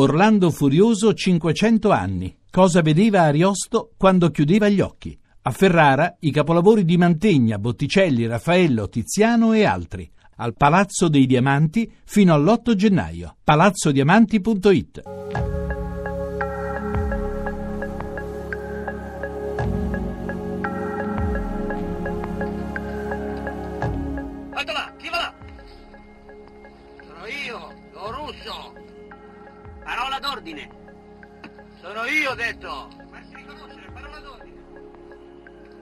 [0.00, 2.36] Orlando Furioso 500 anni.
[2.48, 5.18] Cosa vedeva Ariosto quando chiudeva gli occhi?
[5.42, 10.08] A Ferrara i capolavori di Mantegna, Botticelli, Raffaello, Tiziano e altri.
[10.36, 13.38] Al Palazzo dei Diamanti fino all'8 gennaio.
[13.42, 15.02] palazzodiamanti.it
[24.52, 25.34] Guarda là, chi va là?
[27.04, 28.86] Sono io, lo russo.
[29.88, 30.68] Parola d'ordine.
[31.80, 32.90] Sono io, ho detto.
[33.10, 34.60] Farsi riconoscere, parola d'ordine.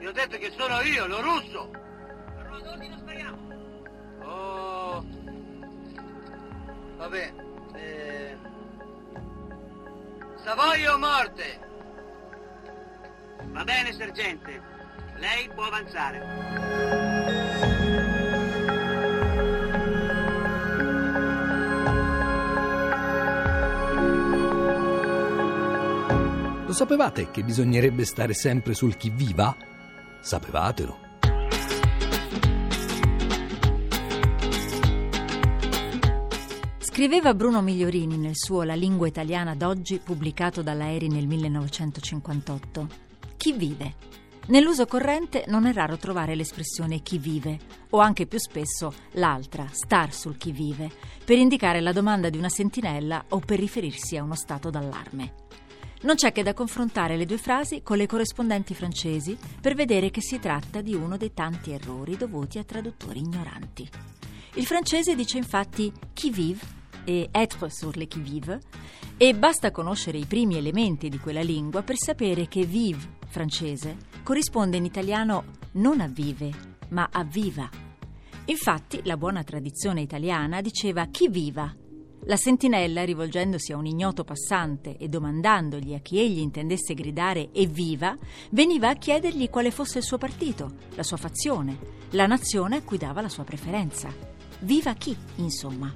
[0.00, 1.70] Io ho detto che sono io, lo russo.
[1.70, 3.38] Parola d'ordine, spariamo.
[4.20, 5.02] Oh.
[6.98, 7.32] Vabbè.
[7.72, 8.36] Eh...
[10.44, 11.58] Savoia o morte?
[13.52, 14.60] Va bene, sergente.
[15.16, 17.73] Lei può avanzare.
[26.74, 29.56] Sapevate che bisognerebbe stare sempre sul chi viva?
[30.20, 30.98] Sapevatelo.
[36.78, 42.88] Scriveva Bruno Migliorini nel suo La lingua italiana d'oggi, pubblicato dalla Eri nel 1958.
[43.36, 43.94] Chi vive?
[44.46, 47.58] Nell'uso corrente non è raro trovare l'espressione chi vive,
[47.90, 50.90] o anche più spesso l'altra, star sul chi vive,
[51.24, 55.32] per indicare la domanda di una sentinella o per riferirsi a uno stato d'allarme.
[56.04, 60.20] Non c'è che da confrontare le due frasi con le corrispondenti francesi per vedere che
[60.20, 63.88] si tratta di uno dei tanti errori dovuti a traduttori ignoranti.
[64.56, 66.60] Il francese dice infatti qui vive
[67.04, 68.60] e être sur le qui vive
[69.16, 74.76] e basta conoscere i primi elementi di quella lingua per sapere che vive francese corrisponde
[74.76, 76.50] in italiano non a vive
[76.88, 77.66] ma a viva.
[78.44, 81.74] Infatti la buona tradizione italiana diceva chi viva
[82.26, 88.16] la sentinella, rivolgendosi a un ignoto passante e domandandogli a chi egli intendesse gridare evviva,
[88.50, 91.78] veniva a chiedergli quale fosse il suo partito, la sua fazione,
[92.10, 94.08] la nazione a cui dava la sua preferenza.
[94.60, 95.92] Viva chi, insomma.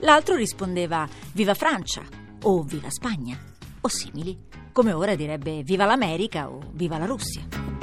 [0.00, 2.02] L'altro rispondeva viva Francia
[2.42, 3.38] o viva Spagna
[3.80, 4.38] o simili,
[4.72, 7.73] come ora direbbe viva l'America o viva la Russia.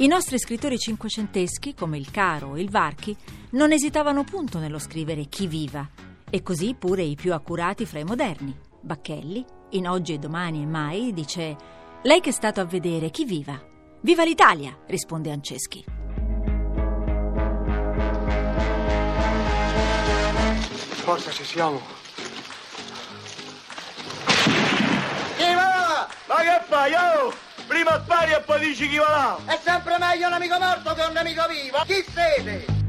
[0.00, 3.14] I nostri scrittori cinquecenteschi, come il Caro o il Varchi,
[3.50, 5.86] non esitavano punto nello scrivere chi viva,
[6.30, 8.58] e così pure i più accurati fra i moderni.
[8.80, 11.54] Bacchelli, in Oggi e Domani e Mai, dice
[12.02, 13.62] Lei che è stato a vedere, chi viva?
[14.00, 15.84] Viva l'Italia, risponde Anceschi.
[21.02, 21.78] Forza ci siamo.
[25.36, 26.08] Chi va là?
[26.26, 27.48] Ma che fai, oh?
[27.70, 29.38] Prima spari e poi dici chi va là.
[29.52, 31.80] È sempre meglio un amico morto che un nemico vivo.
[31.86, 32.79] Chi siete?